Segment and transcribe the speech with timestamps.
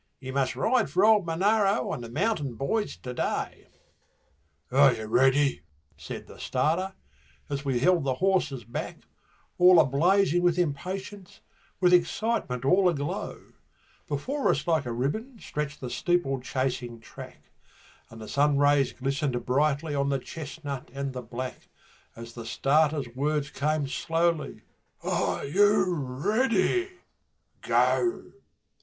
[0.19, 3.67] You must ride for old Monaro and the mountain boys to day.'
[4.71, 5.61] 'Are you ready?'
[5.95, 6.95] said the starter,
[7.49, 9.01] as we held the horses back,
[9.59, 11.41] All ablazing with impatience,
[11.79, 13.51] with excitement all aglow;
[14.07, 17.51] Before us like a ribbon stretched the steeplechasing track,
[18.09, 21.69] And the sun rays glistened brightly on the chestnut and the black
[22.15, 24.63] As the starter's words came slowly,
[25.03, 26.87] 'Are you ready?
[27.61, 28.31] Go!'